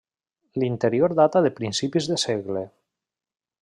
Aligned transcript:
L'interior 0.63 1.13
data 1.21 1.43
de 1.49 1.53
principis 1.61 2.11
de 2.13 2.21
segle. 2.27 2.67